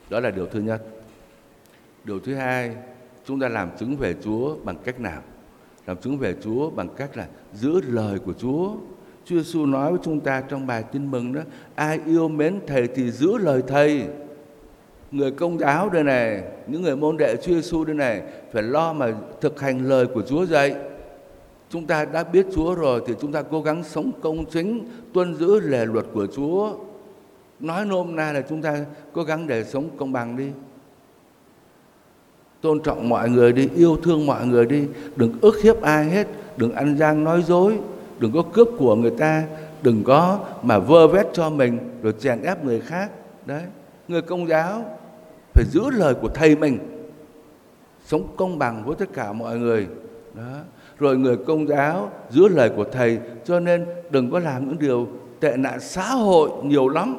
Đó 0.10 0.20
là 0.20 0.32
điều 0.32 0.46
thứ 0.46 0.60
nhất. 0.60 0.82
Điều 2.04 2.20
thứ 2.20 2.36
hai, 2.36 2.76
chúng 3.26 3.40
ta 3.40 3.50
làm 3.50 3.70
chứng 3.78 3.98
về 3.98 4.16
chúa 4.24 4.56
bằng 4.64 4.76
cách 4.84 5.00
nào? 5.00 5.22
Làm 5.86 5.98
chứng 5.98 6.18
về 6.18 6.36
chúa 6.44 6.70
bằng 6.70 6.90
cách 6.98 7.18
là 7.18 7.28
giữ 7.54 7.82
lời 7.88 8.20
của 8.20 8.34
chúa. 8.34 8.72
Chúa 9.26 9.36
Giêsu 9.36 9.66
nói 9.66 9.92
với 9.92 10.00
chúng 10.04 10.20
ta 10.20 10.42
trong 10.42 10.68
bài 10.68 10.84
tin 10.84 11.12
mừng 11.12 11.34
đó, 11.34 11.42
ai 11.76 12.00
yêu 12.06 12.28
mến 12.28 12.60
thầy 12.68 12.88
thì 12.88 13.12
giữ 13.12 13.38
lời 13.38 13.62
thầy. 13.68 14.04
Người 15.12 15.32
công 15.32 15.60
giáo 15.60 15.90
đây 15.90 16.04
này, 16.04 16.44
những 16.68 16.82
người 16.82 16.96
môn 16.96 17.18
đệ 17.18 17.36
Chúa 17.36 17.54
Giêsu 17.54 17.84
đây 17.84 17.96
này, 17.96 18.22
phải 18.54 18.64
lo 18.64 18.94
mà 18.94 19.14
thực 19.42 19.62
hành 19.62 19.90
lời 19.90 20.08
của 20.08 20.22
Chúa 20.22 20.46
dạy. 20.46 20.76
Chúng 21.70 21.86
ta 21.86 22.06
đã 22.06 22.24
biết 22.24 22.46
Chúa 22.56 22.76
rồi 22.76 23.02
thì 23.08 23.14
chúng 23.22 23.32
ta 23.32 23.42
cố 23.42 23.62
gắng 23.62 23.84
sống 23.84 24.12
công 24.22 24.46
chính, 24.46 24.88
tuân 25.14 25.36
giữ 25.36 25.60
lề 25.60 25.86
luật 25.86 26.06
của 26.14 26.28
Chúa. 26.36 26.74
Nói 27.60 27.86
nôm 27.86 28.16
na 28.16 28.32
là 28.32 28.42
chúng 28.50 28.62
ta 28.62 28.86
cố 29.14 29.24
gắng 29.24 29.48
để 29.48 29.64
sống 29.64 29.90
công 29.98 30.12
bằng 30.12 30.38
đi. 30.38 30.48
Tôn 32.62 32.80
trọng 32.80 33.10
mọi 33.10 33.30
người 33.30 33.54
đi, 33.54 33.70
yêu 33.76 33.98
thương 34.04 34.26
mọi 34.26 34.48
người 34.48 34.66
đi, 34.66 34.84
đừng 35.16 35.34
ức 35.42 35.62
hiếp 35.64 35.82
ai 35.82 36.06
hết, 36.06 36.28
đừng 36.58 36.72
ăn 36.72 36.98
gian 36.98 37.24
nói 37.24 37.44
dối 37.44 37.78
đừng 38.22 38.32
có 38.32 38.44
cướp 38.54 38.68
của 38.78 38.96
người 38.96 39.12
ta 39.12 39.44
đừng 39.82 40.04
có 40.04 40.40
mà 40.62 40.80
vơ 40.80 41.08
vét 41.08 41.28
cho 41.34 41.50
mình 41.50 41.78
rồi 42.02 42.14
chèn 42.20 42.42
ép 42.42 42.64
người 42.64 42.80
khác. 42.80 43.12
Đấy 43.46 43.62
người 44.08 44.22
công 44.22 44.48
giáo 44.48 44.86
phải 45.54 45.64
giữ 45.72 45.82
lời 45.92 46.14
của 46.14 46.28
thầy 46.28 46.56
mình 46.56 46.80
sống 48.06 48.28
công 48.38 48.60
bằng 48.60 48.84
với 48.86 48.96
tất 48.96 49.06
cả 49.14 49.34
mọi 49.34 49.58
người. 49.58 49.88
Đó 50.34 50.58
rồi 51.00 51.18
người 51.18 51.38
công 51.38 51.68
giáo 51.68 52.12
giữ 52.30 52.48
lời 52.48 52.72
của 52.76 52.86
thầy 52.92 53.20
cho 53.46 53.60
nên 53.60 53.86
đừng 54.10 54.32
có 54.32 54.40
làm 54.40 54.68
những 54.68 54.80
điều 54.80 55.08
tệ 55.40 55.58
nạn 55.58 55.80
xã 55.80 56.04
hội 56.04 56.50
nhiều 56.64 56.90
lắm. 56.90 57.18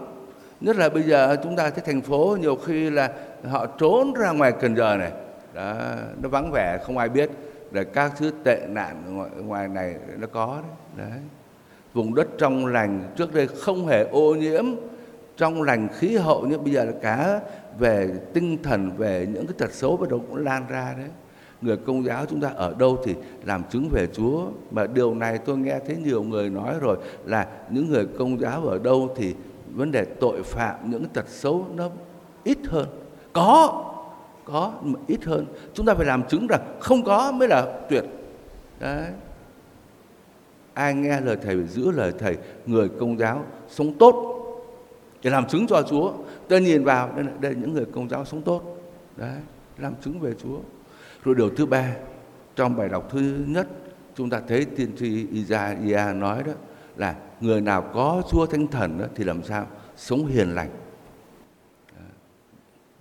Nhất 0.60 0.76
là 0.76 0.88
bây 0.88 1.02
giờ 1.02 1.36
chúng 1.42 1.56
ta 1.56 1.70
thấy 1.70 1.82
thành 1.86 2.00
phố 2.00 2.36
nhiều 2.40 2.56
khi 2.56 2.90
là 2.90 3.10
họ 3.48 3.66
trốn 3.66 4.12
ra 4.12 4.30
ngoài 4.32 4.52
cần 4.60 4.76
giờ 4.76 4.96
này. 4.96 5.12
Đó, 5.54 5.74
nó 6.22 6.28
vắng 6.28 6.52
vẻ 6.52 6.78
không 6.84 6.98
ai 6.98 7.08
biết 7.08 7.30
rồi 7.72 7.84
các 7.84 8.12
thứ 8.16 8.30
tệ 8.44 8.66
nạn 8.68 9.16
ngoài, 9.16 9.30
ngoài 9.36 9.68
này 9.68 9.94
nó 10.18 10.26
có 10.26 10.62
đấy. 10.96 11.06
đấy. 11.10 11.18
Vùng 11.94 12.14
đất 12.14 12.28
trong 12.38 12.66
lành 12.66 13.12
trước 13.16 13.34
đây 13.34 13.46
không 13.46 13.86
hề 13.86 14.02
ô 14.02 14.34
nhiễm 14.34 14.64
trong 15.36 15.62
lành 15.62 15.88
khí 15.92 16.16
hậu 16.16 16.46
nhưng 16.46 16.64
bây 16.64 16.72
giờ 16.72 16.84
là 16.84 16.92
cả 17.02 17.40
về 17.78 18.10
tinh 18.34 18.62
thần 18.62 18.90
về 18.96 19.26
những 19.34 19.46
cái 19.46 19.54
tật 19.58 19.72
xấu 19.72 19.96
bắt 19.96 20.08
đầu 20.10 20.24
cũng 20.28 20.36
lan 20.36 20.66
ra 20.68 20.94
đấy. 20.98 21.08
Người 21.60 21.76
công 21.76 22.04
giáo 22.04 22.26
chúng 22.26 22.40
ta 22.40 22.48
ở 22.48 22.74
đâu 22.78 22.98
thì 23.04 23.14
làm 23.44 23.62
chứng 23.70 23.88
về 23.92 24.06
Chúa. 24.12 24.46
Mà 24.70 24.86
điều 24.86 25.14
này 25.14 25.38
tôi 25.38 25.58
nghe 25.58 25.78
thấy 25.86 25.96
nhiều 25.96 26.22
người 26.22 26.50
nói 26.50 26.74
rồi 26.80 26.96
là 27.24 27.46
những 27.70 27.90
người 27.90 28.06
công 28.18 28.40
giáo 28.40 28.66
ở 28.66 28.78
đâu 28.78 29.14
thì 29.16 29.34
vấn 29.74 29.92
đề 29.92 30.04
tội 30.04 30.42
phạm 30.42 30.90
những 30.90 31.04
tật 31.04 31.28
xấu 31.28 31.66
nó 31.74 31.90
ít 32.44 32.58
hơn. 32.64 32.86
Có 33.32 33.84
có 34.44 34.72
mà 34.82 34.98
ít 35.06 35.24
hơn. 35.24 35.46
Chúng 35.74 35.86
ta 35.86 35.94
phải 35.94 36.06
làm 36.06 36.28
chứng 36.28 36.46
rằng 36.46 36.60
không 36.80 37.04
có 37.04 37.32
mới 37.32 37.48
là 37.48 37.86
tuyệt. 37.90 38.04
Đấy. 38.80 39.06
Ai 40.74 40.94
nghe 40.94 41.20
lời 41.20 41.36
thầy 41.42 41.56
phải 41.56 41.66
giữ 41.66 41.90
lời 41.90 42.12
thầy. 42.18 42.36
Người 42.66 42.88
công 43.00 43.18
giáo 43.18 43.44
sống 43.68 43.94
tốt 43.98 44.38
để 45.22 45.30
làm 45.30 45.48
chứng 45.48 45.66
cho 45.66 45.82
Chúa. 45.82 46.12
Tôi 46.48 46.60
nhìn 46.60 46.84
vào 46.84 47.12
đây 47.16 47.24
là, 47.24 47.30
đây 47.40 47.52
là 47.52 47.60
những 47.60 47.72
người 47.72 47.86
công 47.92 48.08
giáo 48.08 48.24
sống 48.24 48.42
tốt. 48.42 48.78
Đấy 49.16 49.36
làm 49.78 49.94
chứng 50.04 50.20
về 50.20 50.32
Chúa. 50.42 50.58
Rồi 51.24 51.34
điều 51.34 51.50
thứ 51.50 51.66
ba 51.66 51.94
trong 52.56 52.76
bài 52.76 52.88
đọc 52.88 53.08
thứ 53.10 53.20
nhất 53.46 53.66
chúng 54.14 54.30
ta 54.30 54.40
thấy 54.48 54.64
tiên 54.64 54.90
tri 54.98 55.26
Isaiah 55.30 56.16
nói 56.16 56.42
đó 56.42 56.52
là 56.96 57.14
người 57.40 57.60
nào 57.60 57.82
có 57.94 58.22
Chúa 58.30 58.46
Thánh 58.46 58.66
Thần 58.66 58.98
đó, 58.98 59.06
thì 59.14 59.24
làm 59.24 59.42
sao? 59.42 59.66
Sống 59.96 60.26
hiền 60.26 60.54
lành 60.54 60.70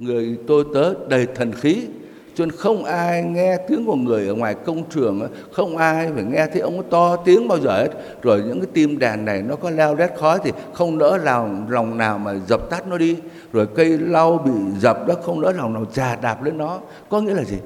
người 0.02 0.38
tôi 0.48 0.66
tớ 0.74 0.94
đầy 1.08 1.28
thần 1.36 1.52
khí, 1.52 1.88
cho 2.36 2.46
nên 2.46 2.52
không 2.52 2.84
ai 2.84 3.24
nghe 3.24 3.58
tiếng 3.68 3.86
của 3.86 3.96
người 3.96 4.28
ở 4.28 4.34
ngoài 4.34 4.56
công 4.66 4.84
trường 4.90 5.28
không 5.52 5.78
ai 5.78 6.12
phải 6.14 6.24
nghe 6.24 6.48
thấy 6.48 6.62
ông 6.62 6.84
to 6.90 7.16
tiếng 7.16 7.48
bao 7.48 7.60
giờ 7.60 7.78
hết. 7.78 7.90
Rồi 8.22 8.44
những 8.48 8.60
cái 8.60 8.70
tim 8.74 9.00
đàn 9.00 9.26
này 9.26 9.42
nó 9.42 9.56
có 9.56 9.70
leo 9.70 9.96
đét 9.96 10.12
khói 10.18 10.40
thì 10.44 10.52
không 10.74 10.98
nỡ 10.98 11.18
lòng 11.24 11.66
lòng 11.70 11.98
nào 11.98 12.18
mà 12.18 12.34
dập 12.48 12.70
tắt 12.70 12.88
nó 12.88 12.98
đi. 12.98 13.18
Rồi 13.54 13.68
cây 13.76 13.98
lau 13.98 14.38
bị 14.38 14.52
dập 14.80 15.08
đó, 15.08 15.16
không 15.24 15.42
nỡ 15.42 15.52
lòng 15.52 15.74
nào 15.74 15.86
trà 15.86 16.16
đạp 16.16 16.44
lên 16.44 16.58
nó. 16.58 16.80
Có 17.10 17.22
nghĩa 17.22 17.34
là 17.34 17.44
gì? 17.44 17.58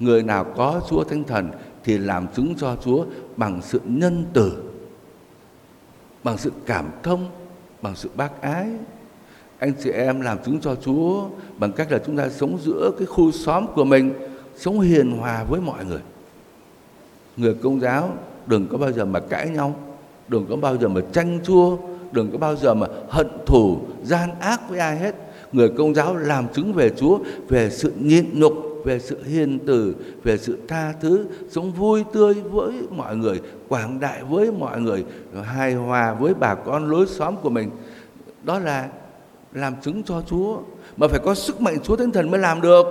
Người 0.00 0.22
nào 0.22 0.44
có 0.56 0.80
chúa 0.88 1.04
thánh 1.04 1.24
thần 1.24 1.50
thì 1.84 1.98
làm 1.98 2.26
chứng 2.34 2.54
cho 2.58 2.76
chúa 2.84 3.04
bằng 3.36 3.60
sự 3.62 3.80
nhân 3.84 4.24
từ, 4.32 4.52
bằng 6.24 6.38
sự 6.38 6.52
cảm 6.66 6.90
thông, 7.02 7.26
bằng 7.82 7.96
sự 7.96 8.08
bác 8.16 8.42
ái 8.42 8.66
anh 9.60 9.72
chị 9.82 9.90
em 9.90 10.20
làm 10.20 10.38
chứng 10.44 10.60
cho 10.60 10.74
Chúa 10.74 11.24
bằng 11.58 11.72
cách 11.72 11.92
là 11.92 11.98
chúng 12.06 12.16
ta 12.16 12.28
sống 12.28 12.58
giữa 12.64 12.90
cái 12.98 13.06
khu 13.06 13.32
xóm 13.32 13.66
của 13.74 13.84
mình, 13.84 14.12
sống 14.56 14.80
hiền 14.80 15.10
hòa 15.10 15.44
với 15.48 15.60
mọi 15.60 15.84
người. 15.84 16.00
Người 17.36 17.54
công 17.54 17.80
giáo 17.80 18.14
đừng 18.46 18.66
có 18.68 18.78
bao 18.78 18.92
giờ 18.92 19.04
mà 19.04 19.20
cãi 19.20 19.48
nhau, 19.48 19.74
đừng 20.28 20.46
có 20.46 20.56
bao 20.56 20.76
giờ 20.76 20.88
mà 20.88 21.00
tranh 21.12 21.38
chua, 21.44 21.76
đừng 22.12 22.30
có 22.32 22.38
bao 22.38 22.56
giờ 22.56 22.74
mà 22.74 22.86
hận 23.08 23.26
thù, 23.46 23.78
gian 24.02 24.30
ác 24.40 24.60
với 24.68 24.78
ai 24.78 24.98
hết. 24.98 25.14
Người 25.52 25.68
công 25.78 25.94
giáo 25.94 26.16
làm 26.16 26.48
chứng 26.48 26.72
về 26.72 26.90
Chúa, 26.90 27.18
về 27.48 27.70
sự 27.70 27.92
nhịn 28.00 28.40
nhục, 28.40 28.54
về 28.84 28.98
sự 28.98 29.22
hiền 29.24 29.58
từ, 29.66 29.96
về 30.22 30.38
sự 30.38 30.58
tha 30.68 30.94
thứ, 31.00 31.26
sống 31.50 31.72
vui 31.72 32.04
tươi 32.12 32.34
với 32.34 32.72
mọi 32.90 33.16
người, 33.16 33.40
quảng 33.68 34.00
đại 34.00 34.22
với 34.24 34.52
mọi 34.52 34.80
người, 34.80 35.04
hài 35.44 35.74
hòa 35.74 36.14
với 36.14 36.34
bà 36.34 36.54
con 36.54 36.90
lối 36.90 37.06
xóm 37.06 37.36
của 37.42 37.50
mình. 37.50 37.70
Đó 38.42 38.58
là 38.58 38.88
làm 39.52 39.80
chứng 39.80 40.02
cho 40.02 40.22
Chúa, 40.26 40.58
mà 40.96 41.08
phải 41.08 41.20
có 41.24 41.34
sức 41.34 41.60
mạnh 41.60 41.78
Chúa 41.82 41.96
Thánh 41.96 42.12
Thần 42.12 42.30
mới 42.30 42.40
làm 42.40 42.60
được. 42.60 42.86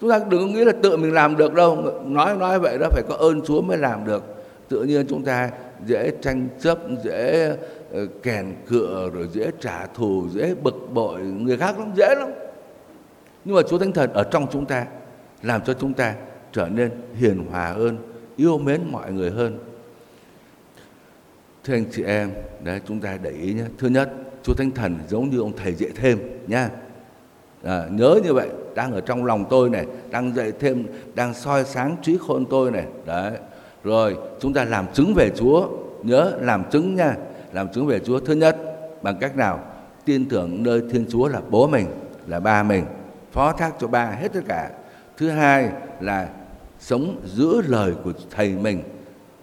Chúng 0.00 0.10
ta 0.10 0.20
đừng 0.28 0.40
có 0.40 0.46
nghĩ 0.46 0.64
là 0.64 0.72
tự 0.82 0.96
mình 0.96 1.12
làm 1.12 1.36
được 1.36 1.54
đâu. 1.54 1.84
Nói 2.04 2.36
nói 2.36 2.58
vậy 2.58 2.78
đó, 2.78 2.88
phải 2.90 3.02
có 3.08 3.14
ơn 3.14 3.42
Chúa 3.42 3.60
mới 3.62 3.78
làm 3.78 4.04
được. 4.04 4.24
Tự 4.68 4.82
nhiên 4.82 5.06
chúng 5.08 5.24
ta 5.24 5.50
dễ 5.86 6.12
tranh 6.22 6.48
chấp, 6.60 6.78
dễ 7.04 7.52
ờ, 7.92 8.06
kèn 8.22 8.54
cựa, 8.66 9.10
rồi 9.14 9.28
dễ 9.32 9.50
trả 9.60 9.86
thù, 9.86 10.26
dễ 10.32 10.54
bực 10.54 10.88
bội, 10.92 11.20
người 11.20 11.56
khác 11.56 11.78
lắm, 11.78 11.92
dễ 11.96 12.14
lắm. 12.14 12.28
Nhưng 13.44 13.54
mà 13.54 13.62
Chúa 13.68 13.78
Thánh 13.78 13.92
Thần 13.92 14.12
ở 14.12 14.24
trong 14.24 14.46
chúng 14.52 14.66
ta, 14.66 14.86
làm 15.42 15.60
cho 15.64 15.74
chúng 15.74 15.94
ta 15.94 16.14
trở 16.52 16.68
nên 16.68 16.90
hiền 17.14 17.46
hòa 17.50 17.72
hơn, 17.72 17.98
yêu 18.36 18.58
mến 18.58 18.80
mọi 18.92 19.12
người 19.12 19.30
hơn. 19.30 19.58
Thưa 21.64 21.74
anh 21.74 21.84
chị 21.92 22.02
em, 22.02 22.30
đấy, 22.64 22.80
chúng 22.88 23.00
ta 23.00 23.18
để 23.22 23.30
ý 23.30 23.52
nhé. 23.52 23.64
Thứ 23.78 23.88
nhất 23.88 24.10
Chúa 24.46 24.54
Thánh 24.54 24.70
Thần 24.70 24.98
giống 25.08 25.30
như 25.30 25.40
ông 25.40 25.52
thầy 25.56 25.74
dạy 25.74 25.90
thêm 25.94 26.18
nha. 26.46 26.70
À, 27.64 27.86
nhớ 27.90 28.20
như 28.24 28.34
vậy, 28.34 28.48
đang 28.74 28.92
ở 28.92 29.00
trong 29.00 29.24
lòng 29.24 29.44
tôi 29.50 29.70
này, 29.70 29.86
đang 30.10 30.34
dạy 30.34 30.52
thêm, 30.60 30.86
đang 31.14 31.34
soi 31.34 31.64
sáng 31.64 31.96
trí 32.02 32.18
khôn 32.26 32.44
tôi 32.50 32.70
này. 32.70 32.84
Đấy. 33.06 33.32
Rồi 33.84 34.16
chúng 34.40 34.52
ta 34.52 34.64
làm 34.64 34.86
chứng 34.92 35.14
về 35.14 35.30
Chúa, 35.36 35.68
nhớ 36.02 36.32
làm 36.40 36.70
chứng 36.70 36.94
nha, 36.94 37.14
làm 37.52 37.68
chứng 37.72 37.86
về 37.86 37.98
Chúa 37.98 38.20
thứ 38.20 38.34
nhất 38.34 38.56
bằng 39.02 39.16
cách 39.20 39.36
nào? 39.36 39.60
Tin 40.04 40.28
tưởng 40.28 40.62
nơi 40.62 40.82
Thiên 40.90 41.06
Chúa 41.08 41.28
là 41.28 41.40
bố 41.50 41.66
mình, 41.66 41.86
là 42.26 42.40
ba 42.40 42.62
mình, 42.62 42.84
phó 43.32 43.52
thác 43.52 43.72
cho 43.80 43.86
ba 43.86 44.06
hết 44.06 44.32
tất 44.32 44.42
cả. 44.48 44.70
Thứ 45.16 45.28
hai 45.28 45.70
là 46.00 46.28
sống 46.80 47.16
giữ 47.24 47.62
lời 47.66 47.92
của 48.04 48.12
thầy 48.30 48.48
mình, 48.48 48.82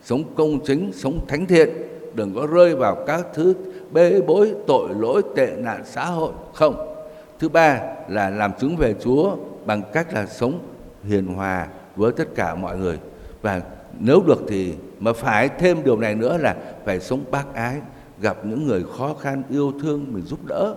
sống 0.03 0.23
công 0.35 0.65
chính, 0.65 0.91
sống 0.93 1.25
thánh 1.27 1.45
thiện, 1.45 1.69
đừng 2.13 2.33
có 2.35 2.47
rơi 2.47 2.75
vào 2.75 3.03
các 3.07 3.27
thứ 3.33 3.53
bê 3.91 4.21
bối, 4.21 4.53
tội 4.67 4.89
lỗi, 4.97 5.21
tệ 5.35 5.55
nạn 5.57 5.81
xã 5.85 6.05
hội. 6.05 6.31
Không. 6.53 6.95
Thứ 7.39 7.49
ba 7.49 7.79
là 8.09 8.29
làm 8.29 8.51
chứng 8.59 8.77
về 8.77 8.95
chúa 9.03 9.35
bằng 9.65 9.81
cách 9.93 10.13
là 10.13 10.25
sống 10.25 10.59
hiền 11.03 11.27
hòa 11.27 11.67
với 11.95 12.11
tất 12.11 12.35
cả 12.35 12.55
mọi 12.55 12.77
người. 12.77 12.99
Và 13.41 13.61
nếu 13.99 14.23
được 14.27 14.41
thì 14.47 14.73
mà 14.99 15.13
phải 15.13 15.49
thêm 15.49 15.83
điều 15.83 15.97
này 15.97 16.15
nữa 16.15 16.37
là 16.37 16.55
phải 16.85 16.99
sống 16.99 17.23
bác 17.31 17.53
ái, 17.53 17.81
gặp 18.21 18.45
những 18.45 18.67
người 18.67 18.83
khó 18.97 19.13
khăn, 19.13 19.43
yêu 19.49 19.73
thương, 19.81 20.05
mình 20.11 20.23
giúp 20.25 20.39
đỡ, 20.45 20.75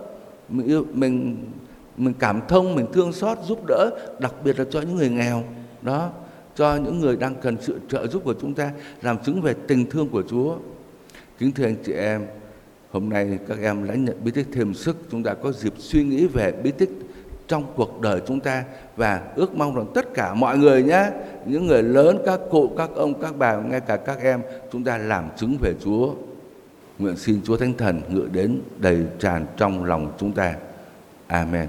mình 0.49 0.67
yêu, 0.67 0.85
mình 0.93 1.37
mình 1.97 2.13
cảm 2.19 2.41
thông, 2.47 2.75
mình 2.75 2.85
thương 2.93 3.11
xót, 3.11 3.37
giúp 3.47 3.65
đỡ, 3.67 3.89
đặc 4.19 4.33
biệt 4.43 4.59
là 4.59 4.65
cho 4.71 4.81
những 4.81 4.95
người 4.95 5.09
nghèo. 5.09 5.43
Đó, 5.81 6.09
cho 6.55 6.75
những 6.75 6.99
người 6.99 7.15
đang 7.15 7.35
cần 7.35 7.57
sự 7.61 7.79
trợ 7.89 8.07
giúp 8.07 8.21
của 8.23 8.35
chúng 8.41 8.53
ta, 8.53 8.71
làm 9.01 9.17
chứng 9.17 9.41
về 9.41 9.53
tình 9.67 9.89
thương 9.89 10.09
của 10.09 10.23
Chúa 10.29 10.55
kính 11.39 11.51
thưa 11.51 11.65
anh 11.65 11.75
chị 11.83 11.93
em 11.93 12.25
Hôm 12.91 13.09
nay 13.09 13.39
các 13.47 13.57
em 13.61 13.87
đã 13.87 13.95
nhận 13.95 14.15
bí 14.23 14.31
tích 14.31 14.47
thêm 14.53 14.73
sức, 14.73 14.97
chúng 15.11 15.23
ta 15.23 15.33
có 15.33 15.51
dịp 15.51 15.73
suy 15.77 16.03
nghĩ 16.03 16.27
về 16.27 16.51
bí 16.63 16.71
tích 16.71 16.89
trong 17.47 17.63
cuộc 17.75 18.01
đời 18.01 18.21
chúng 18.27 18.39
ta 18.39 18.63
và 18.95 19.21
ước 19.35 19.55
mong 19.55 19.75
rằng 19.75 19.85
tất 19.93 20.13
cả 20.13 20.33
mọi 20.33 20.57
người 20.57 20.83
nhé, 20.83 21.09
những 21.45 21.67
người 21.67 21.83
lớn, 21.83 22.17
các 22.25 22.39
cụ, 22.51 22.71
các 22.77 22.89
ông, 22.95 23.21
các 23.21 23.37
bà, 23.37 23.57
ngay 23.57 23.79
cả 23.79 23.97
các 23.97 24.19
em, 24.21 24.41
chúng 24.71 24.83
ta 24.83 24.97
làm 24.97 25.29
chứng 25.37 25.57
về 25.61 25.73
Chúa. 25.83 26.13
Nguyện 26.99 27.17
xin 27.17 27.41
Chúa 27.43 27.57
Thánh 27.57 27.73
Thần 27.73 28.01
ngự 28.09 28.27
đến 28.31 28.61
đầy 28.77 29.05
tràn 29.19 29.45
trong 29.57 29.85
lòng 29.85 30.13
chúng 30.17 30.31
ta. 30.31 30.55
Amen. 31.27 31.67